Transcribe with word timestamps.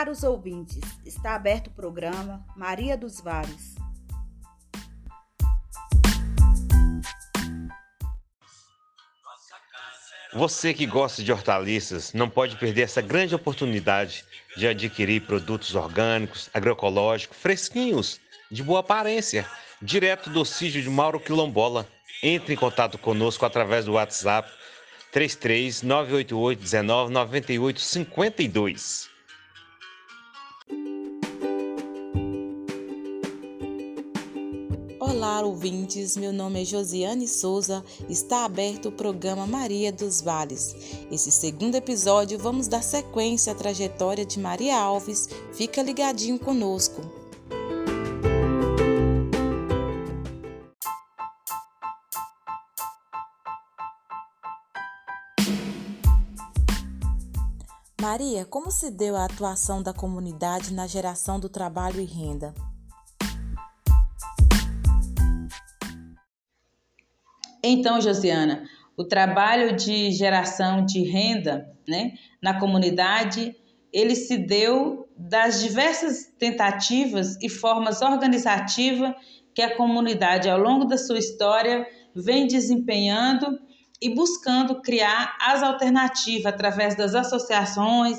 Caros 0.00 0.22
ouvintes, 0.22 0.80
está 1.04 1.34
aberto 1.34 1.66
o 1.66 1.70
programa 1.72 2.42
Maria 2.56 2.96
dos 2.96 3.20
Vales. 3.20 3.74
Você 10.32 10.72
que 10.72 10.86
gosta 10.86 11.22
de 11.22 11.30
hortaliças 11.30 12.14
não 12.14 12.30
pode 12.30 12.56
perder 12.56 12.80
essa 12.80 13.02
grande 13.02 13.34
oportunidade 13.34 14.24
de 14.56 14.66
adquirir 14.66 15.26
produtos 15.26 15.74
orgânicos, 15.74 16.48
agroecológicos, 16.54 17.36
fresquinhos, 17.36 18.18
de 18.50 18.62
boa 18.62 18.80
aparência, 18.80 19.46
direto 19.82 20.30
do 20.30 20.46
sítio 20.46 20.80
de 20.80 20.88
Mauro 20.88 21.20
Quilombola. 21.20 21.86
Entre 22.22 22.54
em 22.54 22.56
contato 22.56 22.96
conosco 22.96 23.44
através 23.44 23.84
do 23.84 23.92
WhatsApp 23.92 24.50
33 25.12 25.82
988 25.82 26.58
19 26.58 27.12
98 27.12 27.78
52. 27.78 29.10
Olá, 35.10 35.40
ouvintes. 35.40 36.16
Meu 36.16 36.32
nome 36.32 36.62
é 36.62 36.64
Josiane 36.64 37.26
Souza. 37.26 37.84
Está 38.08 38.44
aberto 38.44 38.90
o 38.90 38.92
programa 38.92 39.44
Maria 39.44 39.92
dos 39.92 40.20
Vales. 40.20 40.72
Esse 41.10 41.32
segundo 41.32 41.74
episódio 41.74 42.38
vamos 42.38 42.68
dar 42.68 42.80
sequência 42.80 43.52
à 43.52 43.56
trajetória 43.56 44.24
de 44.24 44.38
Maria 44.38 44.78
Alves. 44.78 45.28
Fica 45.52 45.82
ligadinho 45.82 46.38
conosco. 46.38 47.02
Maria, 58.00 58.44
como 58.44 58.70
se 58.70 58.92
deu 58.92 59.16
a 59.16 59.24
atuação 59.24 59.82
da 59.82 59.92
comunidade 59.92 60.72
na 60.72 60.86
geração 60.86 61.40
do 61.40 61.48
trabalho 61.48 62.00
e 62.00 62.04
renda? 62.04 62.54
Então, 67.70 68.00
Josiana, 68.00 68.64
o 68.96 69.04
trabalho 69.04 69.76
de 69.76 70.10
geração 70.10 70.84
de 70.84 71.04
renda 71.04 71.72
né, 71.88 72.14
na 72.42 72.58
comunidade, 72.58 73.54
ele 73.92 74.16
se 74.16 74.36
deu 74.36 75.08
das 75.16 75.62
diversas 75.62 76.26
tentativas 76.36 77.36
e 77.40 77.48
formas 77.48 78.02
organizativas 78.02 79.14
que 79.54 79.62
a 79.62 79.76
comunidade, 79.76 80.50
ao 80.50 80.58
longo 80.58 80.84
da 80.84 80.98
sua 80.98 81.18
história, 81.18 81.86
vem 82.12 82.48
desempenhando 82.48 83.60
e 84.02 84.12
buscando 84.12 84.82
criar 84.82 85.36
as 85.40 85.62
alternativas 85.62 86.46
através 86.46 86.96
das 86.96 87.14
associações 87.14 88.18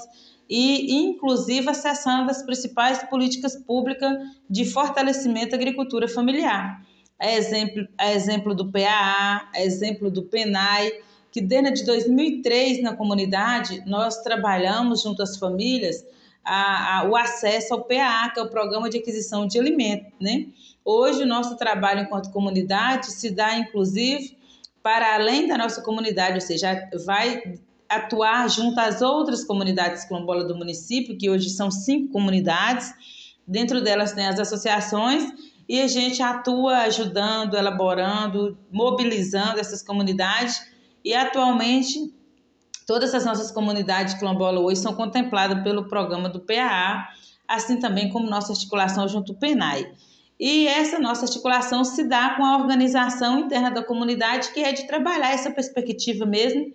e, 0.49 0.95
inclusive, 0.95 1.69
acessando 1.69 2.31
as 2.31 2.41
principais 2.41 3.03
políticas 3.09 3.57
públicas 3.65 4.17
de 4.49 4.63
fortalecimento 4.63 5.51
da 5.51 5.57
agricultura 5.57 6.07
familiar 6.07 6.81
é 7.21 7.37
exemplo, 7.37 7.87
é 7.99 8.13
exemplo 8.13 8.55
do 8.55 8.71
PAA, 8.71 9.47
é 9.53 9.63
exemplo 9.63 10.09
do 10.09 10.23
PENAI, 10.23 10.91
que 11.31 11.39
desde 11.39 11.85
2003 11.85 12.81
na 12.81 12.95
comunidade 12.95 13.83
nós 13.85 14.17
trabalhamos 14.23 15.03
junto 15.03 15.21
às 15.21 15.37
famílias 15.37 16.03
a, 16.43 16.97
a, 16.97 17.03
o 17.07 17.15
acesso 17.15 17.75
ao 17.75 17.83
PAA, 17.83 18.31
que 18.33 18.39
é 18.39 18.43
o 18.43 18.49
Programa 18.49 18.89
de 18.89 18.97
Aquisição 18.97 19.45
de 19.45 19.59
Alimentos. 19.59 20.11
Né? 20.19 20.47
Hoje 20.83 21.21
o 21.21 21.27
nosso 21.27 21.55
trabalho 21.55 22.01
enquanto 22.01 22.31
comunidade 22.31 23.11
se 23.11 23.29
dá 23.29 23.55
inclusive 23.55 24.35
para 24.81 25.13
além 25.13 25.47
da 25.47 25.59
nossa 25.59 25.79
comunidade, 25.83 26.33
ou 26.33 26.41
seja, 26.41 26.89
vai 27.05 27.59
atuar 27.87 28.49
junto 28.49 28.79
às 28.79 29.03
outras 29.03 29.43
comunidades 29.43 30.05
quilombolas 30.05 30.47
do 30.47 30.55
município, 30.55 31.15
que 31.15 31.29
hoje 31.29 31.51
são 31.51 31.69
cinco 31.69 32.11
comunidades, 32.11 32.91
dentro 33.45 33.79
delas 33.79 34.13
tem 34.13 34.25
as 34.25 34.39
associações 34.39 35.50
e 35.71 35.79
a 35.79 35.87
gente 35.87 36.21
atua 36.21 36.79
ajudando, 36.79 37.55
elaborando, 37.55 38.57
mobilizando 38.69 39.57
essas 39.57 39.81
comunidades 39.81 40.61
e 41.01 41.13
atualmente 41.13 42.13
todas 42.85 43.15
as 43.15 43.23
nossas 43.23 43.51
comunidades 43.51 44.15
quilombolas 44.15 44.61
hoje 44.61 44.81
são 44.81 44.93
contempladas 44.93 45.63
pelo 45.63 45.87
programa 45.87 46.27
do 46.27 46.41
PAA, 46.41 47.07
assim 47.47 47.79
também 47.79 48.09
como 48.09 48.29
nossa 48.29 48.51
articulação 48.51 49.07
junto 49.07 49.31
ao 49.31 49.37
PENAI. 49.37 49.89
E 50.37 50.67
essa 50.67 50.99
nossa 50.99 51.23
articulação 51.23 51.85
se 51.85 52.03
dá 52.03 52.31
com 52.35 52.43
a 52.43 52.57
organização 52.57 53.39
interna 53.39 53.71
da 53.71 53.81
comunidade, 53.81 54.51
que 54.51 54.59
é 54.59 54.73
de 54.73 54.85
trabalhar 54.85 55.31
essa 55.31 55.51
perspectiva 55.51 56.25
mesmo 56.25 56.65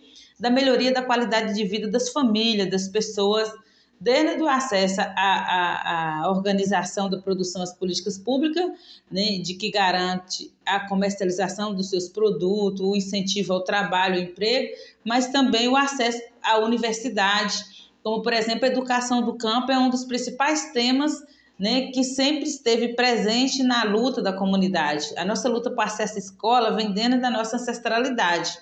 da 0.40 0.48
melhoria 0.48 0.90
da 0.90 1.02
qualidade 1.02 1.52
de 1.52 1.64
vida 1.64 1.86
das 1.86 2.08
famílias, 2.08 2.70
das 2.70 2.88
pessoas, 2.88 3.52
desde 4.00 4.42
o 4.42 4.48
acesso 4.48 5.00
à, 5.00 5.06
à, 5.16 6.20
à, 6.22 6.30
organização 6.30 7.08
da 7.08 7.18
produção 7.18 7.62
às 7.62 7.74
políticas 7.74 8.18
públicas, 8.18 8.64
né, 9.10 9.38
de 9.38 9.54
que 9.54 9.70
garante 9.70 10.52
a 10.64 10.80
comercialização 10.86 11.74
dos 11.74 11.88
seus 11.88 12.08
produtos, 12.08 12.80
o 12.80 12.94
incentivo 12.94 13.54
ao 13.54 13.64
trabalho, 13.64 14.16
ao 14.16 14.22
emprego, 14.22 14.74
mas 15.04 15.28
também 15.28 15.68
o 15.68 15.76
acesso 15.76 16.20
à 16.42 16.58
universidade, 16.58 17.64
como 18.02 18.22
por 18.22 18.32
exemplo 18.32 18.64
a 18.64 18.68
educação 18.68 19.22
do 19.22 19.34
campo 19.34 19.72
é 19.72 19.78
um 19.78 19.90
dos 19.90 20.04
principais 20.04 20.72
temas 20.72 21.22
né, 21.58 21.90
que 21.90 22.04
sempre 22.04 22.44
esteve 22.44 22.94
presente 22.94 23.62
na 23.62 23.82
luta 23.84 24.20
da 24.20 24.32
comunidade. 24.32 25.08
A 25.16 25.24
nossa 25.24 25.48
luta 25.48 25.70
por 25.70 25.84
acesso 25.84 26.16
à 26.16 26.18
escola 26.18 26.76
vem 26.76 26.92
dentro 26.92 27.20
da 27.20 27.30
nossa 27.30 27.56
ancestralidade. 27.56 28.58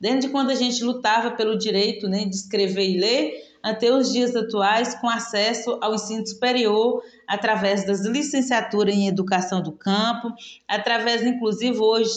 Desde 0.00 0.28
quando 0.28 0.50
a 0.50 0.54
gente 0.56 0.82
lutava 0.82 1.30
pelo 1.30 1.56
direito 1.56 2.08
né, 2.08 2.24
de 2.24 2.34
escrever 2.34 2.90
e 2.90 2.98
ler, 2.98 3.51
até 3.62 3.92
os 3.92 4.12
dias 4.12 4.34
atuais 4.34 4.94
com 4.96 5.08
acesso 5.08 5.78
ao 5.80 5.94
ensino 5.94 6.26
superior 6.26 7.02
através 7.28 7.86
das 7.86 8.00
licenciaturas 8.00 8.94
em 8.94 9.06
educação 9.06 9.62
do 9.62 9.72
campo, 9.72 10.34
através 10.66 11.22
inclusive 11.22 11.78
hoje 11.78 12.12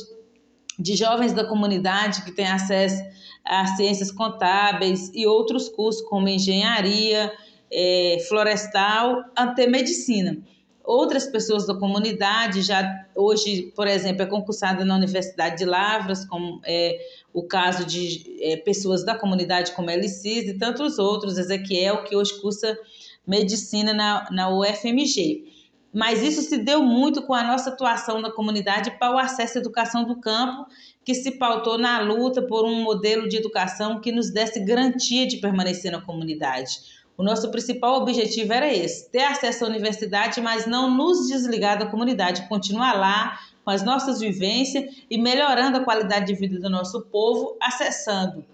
de 0.78 0.96
jovens 0.96 1.34
da 1.34 1.46
comunidade 1.46 2.24
que 2.24 2.32
têm 2.32 2.48
acesso 2.48 3.02
a 3.46 3.68
ciências 3.76 4.12
contábeis 4.12 5.12
e 5.14 5.28
outros 5.28 5.70
cursos 5.70 6.02
como 6.02 6.28
engenharia, 6.28 7.32
é, 7.72 8.18
florestal, 8.28 9.24
até 9.36 9.68
medicina. 9.68 10.38
Outras 10.86 11.26
pessoas 11.26 11.66
da 11.66 11.74
comunidade 11.74 12.62
já 12.62 13.06
hoje, 13.16 13.74
por 13.76 13.88
exemplo, 13.88 14.22
é 14.22 14.26
concursada 14.26 14.86
na 14.86 14.96
Universidade 14.96 15.58
de 15.58 15.66
Lavras, 15.66 16.26
como 16.26 16.62
é 16.64 17.00
o 17.34 17.44
caso 17.44 17.86
de 17.86 18.38
é, 18.40 18.58
pessoas 18.58 19.04
da 19.04 19.16
comunidade 19.16 19.72
como 19.72 19.90
Elicis 19.90 20.48
e 20.48 20.58
tantos 20.58 21.00
outros, 21.00 21.38
Ezequiel, 21.38 22.04
que 22.04 22.16
hoje 22.16 22.40
cursa 22.40 22.78
medicina 23.26 23.94
na, 23.94 24.28
na 24.32 24.50
UFMG. 24.50 25.56
Mas 25.92 26.22
isso 26.22 26.42
se 26.42 26.58
deu 26.58 26.84
muito 26.84 27.22
com 27.22 27.34
a 27.34 27.42
nossa 27.42 27.70
atuação 27.70 28.20
na 28.20 28.30
comunidade 28.30 28.92
para 29.00 29.16
o 29.16 29.18
acesso 29.18 29.58
à 29.58 29.62
educação 29.62 30.04
do 30.04 30.20
campo, 30.20 30.66
que 31.06 31.16
se 31.16 31.32
pautou 31.32 31.78
na 31.78 32.02
luta 32.02 32.42
por 32.42 32.66
um 32.66 32.84
modelo 32.84 33.30
de 33.30 33.38
educação 33.38 34.02
que 34.02 34.12
nos 34.12 34.30
desse 34.30 34.60
garantia 34.60 35.26
de 35.26 35.38
permanecer 35.38 35.92
na 35.92 36.02
comunidade. 36.02 36.80
O 37.18 37.24
nosso 37.24 37.50
principal 37.50 38.02
objetivo 38.02 38.52
era 38.54 38.74
esse: 38.74 39.10
ter 39.10 39.24
acesso 39.24 39.66
à 39.66 39.68
universidade, 39.68 40.42
mas 40.42 40.66
não 40.66 40.90
nos 40.90 41.28
desligar 41.28 41.80
da 41.80 41.86
comunidade, 41.86 42.48
continuar 42.48 42.94
lá 42.94 43.40
com 43.64 43.72
as 43.72 43.84
nossas 43.84 44.20
vivências 44.20 44.86
e 45.10 45.18
melhorando 45.18 45.78
a 45.78 45.84
qualidade 45.84 46.28
de 46.28 46.36
vida 46.36 46.60
do 46.60 46.70
nosso 46.70 47.02
povo, 47.08 47.58
acessando 47.62 48.46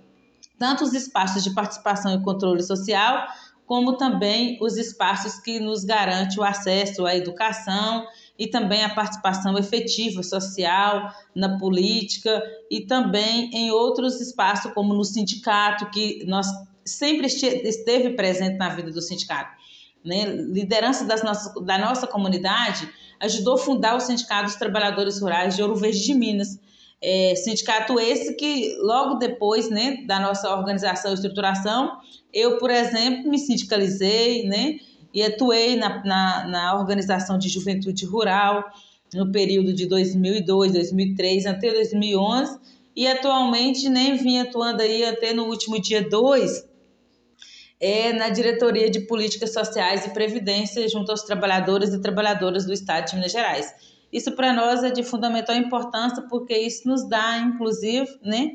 tanto 0.58 0.84
os 0.84 0.94
espaços 0.94 1.44
de 1.44 1.56
participação 1.56 2.14
e 2.14 2.24
controle 2.24 2.62
social, 2.62 3.28
como 3.66 3.98
também 3.98 4.60
os 4.62 4.78
espaços 4.78 5.40
que 5.40 5.60
nos 5.60 5.84
garantem 5.84 6.38
o 6.38 6.44
acesso 6.44 7.04
à 7.04 7.16
educação 7.16 8.06
e 8.38 8.46
também 8.46 8.84
a 8.84 8.94
participação 8.94 9.58
efetiva 9.58 10.22
social 10.22 11.12
na 11.34 11.58
política 11.58 12.44
e 12.70 12.82
também 12.82 13.50
em 13.54 13.72
outros 13.72 14.22
espaços, 14.22 14.72
como 14.74 14.94
no 14.94 15.04
sindicato, 15.04 15.90
que 15.90 16.24
nós 16.28 16.46
sempre 16.86 17.28
esteve 17.28 18.12
presente 18.12 18.58
na 18.58 18.70
vida 18.70 18.92
do 18.92 19.02
sindicato. 19.02 19.56
Né? 20.04 20.26
Liderança 20.26 21.06
das 21.06 21.24
nossas, 21.24 21.54
da 21.64 21.78
nossa 21.78 22.08
comunidade 22.08 22.90
ajudou 23.20 23.54
a 23.54 23.58
fundar 23.58 23.96
o 23.96 24.00
Sindicato 24.00 24.46
dos 24.46 24.56
Trabalhadores 24.56 25.22
Rurais 25.22 25.56
de 25.56 25.62
Ouro 25.62 25.76
Verde 25.76 26.04
de 26.04 26.14
Minas. 26.14 26.60
É, 27.04 27.34
sindicato 27.36 28.00
esse 28.00 28.36
que 28.36 28.76
logo 28.80 29.16
depois 29.16 29.70
né, 29.70 30.04
da 30.06 30.20
nossa 30.20 30.56
organização 30.56 31.12
e 31.12 31.14
estruturação, 31.16 31.98
eu, 32.34 32.58
por 32.58 32.70
exemplo, 32.70 33.30
me 33.30 33.40
sindicalizei 33.40 34.48
né, 34.48 34.78
e 35.14 35.24
atuei 35.24 35.76
na, 35.76 36.04
na, 36.04 36.48
na 36.48 36.80
organização 36.80 37.38
de 37.38 37.50
juventude 37.50 38.06
rural 38.06 38.64
no 39.14 39.32
período 39.32 39.74
de 39.74 39.88
2002, 39.88 40.74
2003 40.74 41.46
até 41.46 41.72
2011 41.74 42.60
e 42.96 43.08
atualmente 43.08 43.90
nem 43.90 44.16
vim 44.16 44.40
atuando 44.40 44.82
aí 44.82 45.04
até 45.04 45.34
no 45.34 45.46
último 45.46 45.82
dia 45.82 46.08
2 46.08 46.71
é 47.82 48.14
na 48.14 48.30
Diretoria 48.30 48.92
de 48.92 49.00
Políticas 49.02 49.52
Sociais 49.52 50.06
e 50.06 50.12
Previdência 50.12 50.88
junto 50.88 51.10
aos 51.10 51.24
trabalhadores 51.24 51.92
e 51.92 52.00
trabalhadoras 52.00 52.64
do 52.64 52.72
Estado 52.72 53.08
de 53.08 53.16
Minas 53.16 53.32
Gerais. 53.32 53.74
Isso 54.14 54.34
para 54.34 54.54
nós 54.54 54.84
é 54.84 54.92
de 54.92 55.02
fundamental 55.02 55.56
importância 55.56 56.22
porque 56.30 56.56
isso 56.56 56.88
nos 56.88 57.10
dá, 57.10 57.40
inclusive, 57.40 58.08
né, 58.22 58.52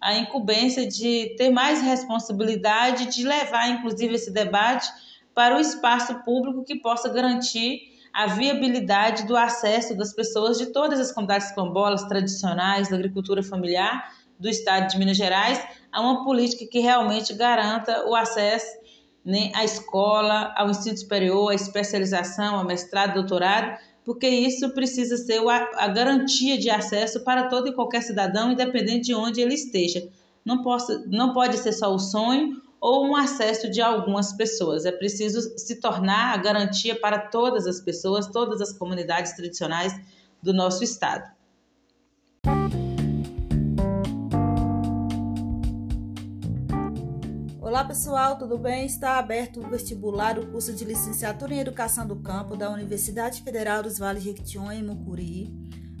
a 0.00 0.16
incumbência 0.16 0.86
de 0.86 1.34
ter 1.36 1.50
mais 1.50 1.82
responsabilidade 1.82 3.06
de 3.06 3.26
levar, 3.26 3.68
inclusive, 3.68 4.14
esse 4.14 4.30
debate 4.30 4.88
para 5.34 5.56
o 5.56 5.60
espaço 5.60 6.22
público 6.22 6.64
que 6.64 6.76
possa 6.76 7.08
garantir 7.08 7.90
a 8.12 8.26
viabilidade 8.26 9.26
do 9.26 9.36
acesso 9.36 9.96
das 9.96 10.12
pessoas 10.12 10.58
de 10.58 10.66
todas 10.66 10.98
as 11.00 11.12
comunidades 11.12 11.50
quilombolas 11.52 12.04
tradicionais 12.04 12.88
da 12.88 12.96
agricultura 12.96 13.42
familiar 13.42 14.10
do 14.40 14.48
estado 14.48 14.88
de 14.88 14.98
Minas 14.98 15.16
Gerais 15.16 15.62
a 15.92 16.00
uma 16.00 16.24
política 16.24 16.66
que 16.66 16.80
realmente 16.80 17.34
garanta 17.34 18.08
o 18.08 18.14
acesso 18.16 18.80
né, 19.24 19.52
à 19.54 19.64
escola, 19.64 20.52
ao 20.56 20.70
ensino 20.70 20.96
superior, 20.96 21.50
à 21.50 21.54
especialização, 21.54 22.56
ao 22.56 22.64
mestrado, 22.64 23.14
doutorado, 23.14 23.78
porque 24.04 24.26
isso 24.26 24.70
precisa 24.70 25.16
ser 25.18 25.40
a, 25.48 25.88
garantia 25.88 26.58
de 26.58 26.70
acesso 26.70 27.22
para 27.22 27.48
todo 27.48 27.68
e 27.68 27.74
qualquer 27.74 28.02
cidadão, 28.02 28.50
independente 28.50 29.06
de 29.06 29.14
onde 29.14 29.40
ele 29.40 29.54
esteja. 29.54 30.08
Não, 30.44 30.62
posso, 30.62 31.04
não 31.06 31.34
pode 31.34 31.58
ser 31.58 31.72
só 31.72 31.94
o 31.94 31.98
sonho 31.98 32.60
ou 32.80 33.06
um 33.06 33.14
acesso 33.14 33.70
de 33.70 33.82
algumas 33.82 34.32
pessoas. 34.32 34.86
É 34.86 34.92
preciso 34.92 35.42
se 35.58 35.76
tornar 35.76 36.32
a 36.32 36.38
garantia 36.38 36.98
para 36.98 37.18
todas 37.18 37.66
as 37.66 37.78
pessoas, 37.78 38.26
todas 38.26 38.62
as 38.62 38.72
comunidades 38.72 39.32
tradicionais 39.34 39.92
do 40.42 40.54
nosso 40.54 40.82
estado. 40.82 41.39
Olá 47.70 47.84
pessoal, 47.84 48.36
tudo 48.36 48.58
bem? 48.58 48.84
Está 48.84 49.16
aberto 49.16 49.60
o 49.60 49.70
vestibular 49.70 50.34
do 50.34 50.44
curso 50.48 50.72
de 50.72 50.84
licenciatura 50.84 51.54
em 51.54 51.60
Educação 51.60 52.04
do 52.04 52.16
Campo 52.16 52.56
da 52.56 52.68
Universidade 52.68 53.42
Federal 53.42 53.80
dos 53.80 53.96
Vales 53.96 54.24
de 54.24 54.30
Jequitinhonha 54.30 54.80
em 54.80 54.82
Mucuri, 54.82 55.54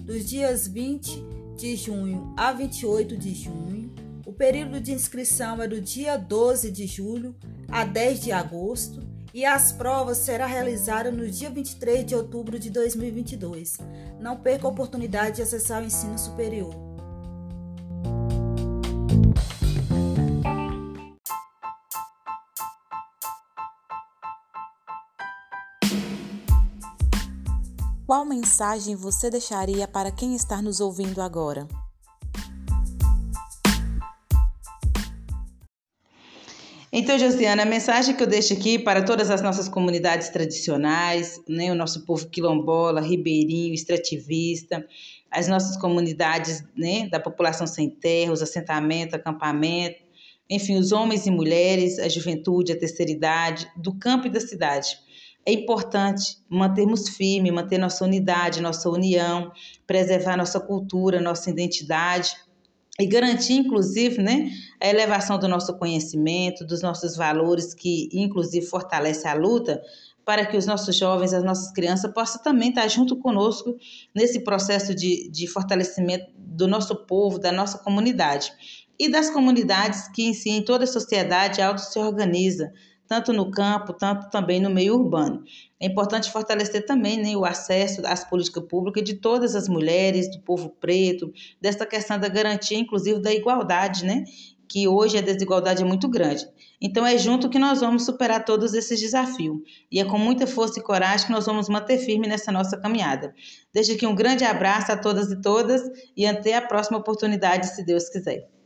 dos 0.04 0.28
dias 0.28 0.66
20 0.66 1.24
de 1.56 1.76
junho 1.76 2.34
a 2.36 2.50
28 2.50 3.16
de 3.16 3.32
junho. 3.32 3.94
O 4.26 4.32
período 4.32 4.80
de 4.80 4.90
inscrição 4.90 5.62
é 5.62 5.68
do 5.68 5.80
dia 5.80 6.16
12 6.16 6.72
de 6.72 6.88
julho 6.88 7.36
a 7.70 7.84
10 7.84 8.20
de 8.20 8.32
agosto 8.32 9.00
e 9.32 9.44
as 9.44 9.70
provas 9.70 10.18
serão 10.18 10.48
realizadas 10.48 11.14
no 11.14 11.30
dia 11.30 11.50
23 11.50 12.04
de 12.04 12.16
outubro 12.16 12.58
de 12.58 12.68
2022. 12.68 13.78
Não 14.18 14.36
perca 14.36 14.66
a 14.66 14.70
oportunidade 14.70 15.36
de 15.36 15.42
acessar 15.42 15.80
o 15.80 15.86
ensino 15.86 16.18
superior. 16.18 16.89
Qual 28.20 28.28
mensagem 28.28 28.94
você 28.94 29.30
deixaria 29.30 29.88
para 29.88 30.10
quem 30.10 30.36
está 30.36 30.60
nos 30.60 30.78
ouvindo 30.78 31.22
agora? 31.22 31.66
Então, 36.92 37.18
Josiana, 37.18 37.62
a 37.62 37.64
mensagem 37.64 38.14
que 38.14 38.22
eu 38.22 38.26
deixo 38.26 38.52
aqui 38.52 38.78
para 38.78 39.02
todas 39.02 39.30
as 39.30 39.40
nossas 39.40 39.70
comunidades 39.70 40.28
tradicionais, 40.28 41.40
né, 41.48 41.72
o 41.72 41.74
nosso 41.74 42.04
povo 42.04 42.28
quilombola, 42.28 43.00
ribeirinho, 43.00 43.72
extrativista, 43.72 44.86
as 45.30 45.48
nossas 45.48 45.78
comunidades 45.78 46.62
né, 46.76 47.08
da 47.08 47.18
população 47.18 47.66
sem 47.66 47.88
terra, 47.88 48.34
os 48.34 48.42
assentamentos, 48.42 49.14
acampamento, 49.14 49.96
enfim, 50.50 50.76
os 50.76 50.92
homens 50.92 51.26
e 51.26 51.30
mulheres, 51.30 51.98
a 51.98 52.06
juventude, 52.06 52.70
a 52.70 52.78
terceira 52.78 53.10
idade, 53.10 53.66
do 53.74 53.98
campo 53.98 54.26
e 54.26 54.30
da 54.30 54.40
cidade 54.40 54.98
é 55.44 55.52
importante 55.52 56.38
mantermos 56.48 57.08
firme, 57.10 57.50
manter 57.50 57.78
nossa 57.78 58.04
unidade, 58.04 58.60
nossa 58.60 58.88
união, 58.88 59.50
preservar 59.86 60.36
nossa 60.36 60.60
cultura, 60.60 61.20
nossa 61.20 61.50
identidade 61.50 62.36
e 62.98 63.06
garantir, 63.06 63.54
inclusive, 63.54 64.20
né, 64.20 64.50
a 64.80 64.88
elevação 64.88 65.38
do 65.38 65.48
nosso 65.48 65.76
conhecimento, 65.78 66.66
dos 66.66 66.82
nossos 66.82 67.16
valores, 67.16 67.74
que 67.74 68.08
inclusive 68.12 68.66
fortalece 68.66 69.26
a 69.26 69.34
luta 69.34 69.80
para 70.24 70.44
que 70.44 70.56
os 70.56 70.66
nossos 70.66 70.96
jovens, 70.96 71.32
as 71.32 71.42
nossas 71.42 71.72
crianças 71.72 72.12
possam 72.12 72.42
também 72.42 72.68
estar 72.68 72.86
junto 72.88 73.16
conosco 73.16 73.74
nesse 74.14 74.40
processo 74.44 74.94
de, 74.94 75.28
de 75.30 75.46
fortalecimento 75.46 76.26
do 76.36 76.68
nosso 76.68 76.94
povo, 77.06 77.38
da 77.38 77.50
nossa 77.50 77.78
comunidade 77.78 78.52
e 78.98 79.08
das 79.08 79.30
comunidades 79.30 80.08
que 80.08 80.22
em 80.24 80.34
si, 80.34 80.50
em 80.50 80.62
toda 80.62 80.84
a 80.84 80.86
sociedade, 80.86 81.62
auto 81.62 81.80
se 81.80 81.98
organiza, 81.98 82.70
tanto 83.10 83.32
no 83.32 83.50
campo, 83.50 83.92
tanto 83.92 84.30
também 84.30 84.60
no 84.60 84.70
meio 84.70 84.94
urbano. 84.94 85.42
É 85.80 85.86
importante 85.86 86.30
fortalecer 86.30 86.86
também 86.86 87.20
né, 87.20 87.36
o 87.36 87.44
acesso 87.44 88.06
às 88.06 88.22
políticas 88.22 88.62
públicas 88.68 89.02
de 89.02 89.14
todas 89.14 89.56
as 89.56 89.68
mulheres, 89.68 90.30
do 90.30 90.40
povo 90.42 90.68
preto, 90.80 91.32
dessa 91.60 91.84
questão 91.84 92.20
da 92.20 92.28
garantia, 92.28 92.78
inclusive, 92.78 93.20
da 93.20 93.34
igualdade, 93.34 94.04
né? 94.04 94.22
Que 94.68 94.86
hoje 94.86 95.18
a 95.18 95.20
desigualdade 95.20 95.82
é 95.82 95.84
muito 95.84 96.08
grande. 96.08 96.46
Então 96.80 97.04
é 97.04 97.18
junto 97.18 97.50
que 97.50 97.58
nós 97.58 97.80
vamos 97.80 98.04
superar 98.04 98.44
todos 98.44 98.74
esses 98.74 99.00
desafios. 99.00 99.58
E 99.90 99.98
é 99.98 100.04
com 100.04 100.16
muita 100.16 100.46
força 100.46 100.78
e 100.78 100.82
coragem 100.82 101.26
que 101.26 101.32
nós 101.32 101.46
vamos 101.46 101.68
manter 101.68 101.98
firme 101.98 102.28
nessa 102.28 102.52
nossa 102.52 102.76
caminhada. 102.76 103.34
Deixo 103.74 103.90
aqui 103.90 104.06
um 104.06 104.14
grande 104.14 104.44
abraço 104.44 104.92
a 104.92 104.96
todas 104.96 105.32
e 105.32 105.40
todas 105.40 105.82
e 106.16 106.24
até 106.24 106.54
a 106.54 106.62
próxima 106.62 106.98
oportunidade, 106.98 107.74
se 107.74 107.84
Deus 107.84 108.08
quiser. 108.08 108.59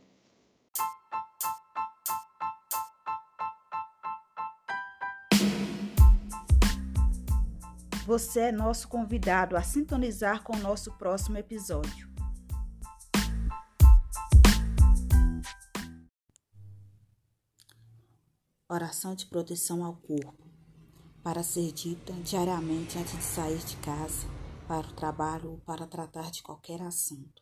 Você 8.05 8.39
é 8.39 8.51
nosso 8.51 8.87
convidado 8.87 9.57
a 9.57 9.63
sintonizar 9.63 10.43
com 10.43 10.55
o 10.55 10.59
nosso 10.59 10.91
próximo 10.95 11.39
episódio. 11.39 12.07
Oração 18.69 19.15
de 19.15 19.25
proteção 19.25 19.83
ao 19.83 19.95
corpo. 19.95 20.45
Para 21.23 21.41
ser 21.41 21.71
dita 21.71 22.13
diariamente 22.21 22.95
antes 22.99 23.17
de 23.17 23.23
sair 23.23 23.57
de 23.57 23.75
casa, 23.77 24.27
para 24.67 24.85
o 24.85 24.93
trabalho 24.93 25.53
ou 25.53 25.57
para 25.57 25.87
tratar 25.87 26.29
de 26.29 26.43
qualquer 26.43 26.83
assunto. 26.83 27.41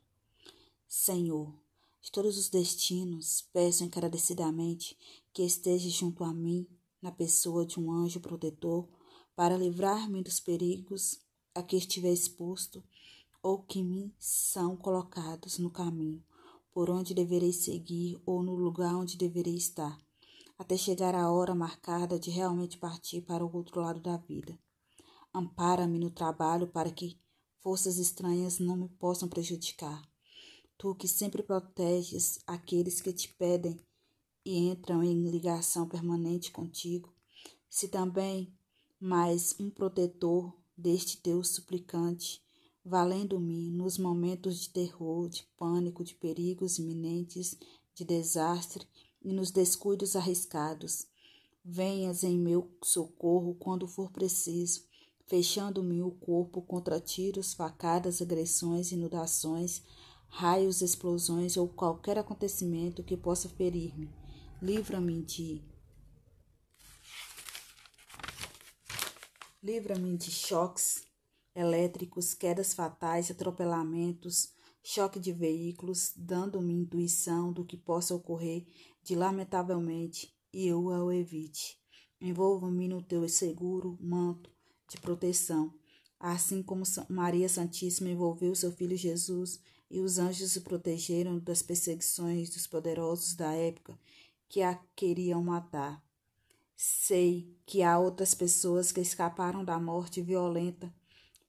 Senhor, 0.87 1.53
de 2.01 2.09
todos 2.09 2.37
os 2.37 2.47
destinos, 2.47 3.41
peço 3.51 3.83
encarecidamente 3.83 4.97
que 5.33 5.43
esteja 5.43 5.89
junto 5.89 6.23
a 6.23 6.33
mim, 6.33 6.65
na 7.01 7.11
pessoa 7.11 7.65
de 7.65 7.77
um 7.81 7.91
anjo 7.91 8.21
protetor 8.21 8.87
para 9.35 9.57
livrar-me 9.57 10.21
dos 10.21 10.39
perigos 10.39 11.19
a 11.55 11.61
que 11.61 11.75
estiver 11.75 12.11
exposto 12.11 12.83
ou 13.41 13.61
que 13.61 13.83
me 13.83 14.13
são 14.19 14.75
colocados 14.75 15.57
no 15.57 15.69
caminho 15.69 16.23
por 16.73 16.89
onde 16.89 17.13
deverei 17.13 17.53
seguir 17.53 18.19
ou 18.25 18.41
no 18.41 18.55
lugar 18.55 18.95
onde 18.95 19.15
deverei 19.15 19.55
estar, 19.55 19.95
até 20.57 20.75
chegar 20.75 21.13
a 21.13 21.31
hora 21.31 21.53
marcada 21.53 22.17
de 22.17 22.31
realmente 22.31 22.77
partir 22.77 23.21
para 23.21 23.45
o 23.45 23.55
outro 23.55 23.79
lado 23.79 23.99
da 23.99 24.17
vida. 24.17 24.57
Ampara-me 25.31 25.99
no 25.99 26.09
trabalho 26.09 26.67
para 26.67 26.91
que 26.91 27.19
forças 27.61 27.97
estranhas 27.97 28.59
não 28.59 28.75
me 28.75 28.89
possam 28.89 29.29
prejudicar. 29.29 30.01
Tu 30.77 30.95
que 30.95 31.07
sempre 31.07 31.43
proteges 31.43 32.39
aqueles 32.47 32.99
que 32.99 33.13
te 33.13 33.29
pedem 33.35 33.79
e 34.43 34.67
entram 34.69 35.03
em 35.03 35.29
ligação 35.29 35.87
permanente 35.87 36.51
contigo, 36.51 37.13
se 37.69 37.87
também 37.87 38.53
mas 39.05 39.53
um 39.59 39.69
protetor 39.69 40.55
deste 40.77 41.19
Deus 41.21 41.49
suplicante, 41.49 42.41
valendo-me 42.85 43.69
nos 43.69 43.97
momentos 43.97 44.61
de 44.61 44.69
terror, 44.69 45.27
de 45.27 45.43
pânico, 45.57 46.05
de 46.05 46.15
perigos 46.15 46.79
iminentes, 46.79 47.57
de 47.93 48.05
desastre 48.05 48.87
e 49.21 49.33
nos 49.33 49.51
descuidos 49.51 50.15
arriscados. 50.15 51.05
Venhas 51.65 52.23
em 52.23 52.39
meu 52.39 52.71
socorro 52.81 53.55
quando 53.55 53.89
for 53.89 54.09
preciso, 54.09 54.85
fechando-me 55.25 56.01
o 56.01 56.11
corpo 56.11 56.61
contra 56.61 56.97
tiros, 56.97 57.53
facadas, 57.53 58.21
agressões, 58.21 58.93
inundações, 58.93 59.83
raios, 60.29 60.81
explosões 60.81 61.57
ou 61.57 61.67
qualquer 61.67 62.17
acontecimento 62.17 63.03
que 63.03 63.17
possa 63.17 63.49
ferir-me. 63.49 64.09
Livra-me 64.61 65.21
de 65.23 65.61
Livra-me 69.63 70.17
de 70.17 70.29
choques 70.29 71.07
elétricos, 71.55 72.33
quedas 72.33 72.73
fatais, 72.73 73.31
atropelamentos, 73.31 74.51
choque 74.83 75.21
de 75.21 75.31
veículos, 75.31 76.11
dando-me 76.17 76.73
intuição 76.73 77.53
do 77.53 77.63
que 77.63 77.77
possa 77.77 78.13
ocorrer 78.13 78.65
de 79.01 79.15
lamentavelmente 79.15 80.35
e 80.51 80.67
eu 80.67 80.87
o 80.87 81.11
evite. 81.13 81.79
Envolva-me 82.19 82.89
no 82.89 83.01
teu 83.01 83.27
seguro 83.29 83.97
manto 84.01 84.51
de 84.89 84.97
proteção, 84.97 85.73
assim 86.19 86.61
como 86.61 86.83
Maria 87.07 87.47
Santíssima 87.47 88.09
envolveu 88.09 88.53
seu 88.55 88.73
filho 88.73 88.97
Jesus 88.97 89.61
e 89.89 90.01
os 90.01 90.17
anjos 90.17 90.57
o 90.57 90.61
protegeram 90.61 91.39
das 91.39 91.61
perseguições 91.61 92.49
dos 92.49 92.67
poderosos 92.67 93.33
da 93.33 93.53
época 93.53 93.97
que 94.49 94.61
a 94.61 94.75
queriam 94.93 95.41
matar. 95.41 96.03
Sei 96.85 97.57
que 97.65 97.81
há 97.81 97.97
outras 97.97 98.35
pessoas 98.35 98.91
que 98.91 98.99
escaparam 98.99 99.63
da 99.63 99.79
morte 99.79 100.21
violenta 100.21 100.93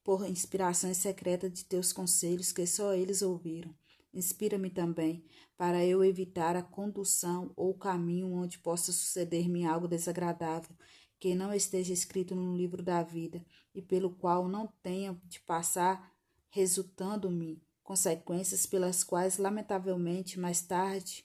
por 0.01 0.25
inspirações 0.25 0.95
secretas 0.95 1.51
de 1.51 1.65
teus 1.65 1.91
conselhos 1.91 2.53
que 2.53 2.65
só 2.65 2.93
eles 2.93 3.21
ouviram. 3.21 3.75
Inspira-me 4.13 4.69
também, 4.69 5.25
para 5.57 5.83
eu 5.83 6.01
evitar 6.05 6.55
a 6.55 6.63
condução 6.63 7.51
ou 7.53 7.73
caminho 7.73 8.31
onde 8.31 8.59
possa 8.59 8.93
suceder-me 8.93 9.65
algo 9.65 9.89
desagradável, 9.89 10.73
que 11.19 11.35
não 11.35 11.53
esteja 11.53 11.91
escrito 11.91 12.33
no 12.33 12.55
livro 12.55 12.81
da 12.81 13.03
vida 13.03 13.45
e 13.73 13.81
pelo 13.81 14.11
qual 14.11 14.47
não 14.47 14.67
tenha 14.81 15.19
de 15.25 15.41
passar, 15.41 16.13
resultando-me 16.47 17.61
consequências 17.83 18.65
pelas 18.65 19.03
quais, 19.03 19.37
lamentavelmente, 19.37 20.39
mais 20.39 20.61
tarde 20.61 21.24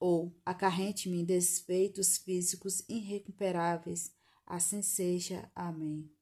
ou 0.00 0.34
acarrente-me 0.44 1.24
desfeitos 1.24 2.16
físicos 2.18 2.82
irrecuperáveis. 2.88 4.12
Assim 4.46 4.82
seja. 4.82 5.50
Amém. 5.54 6.10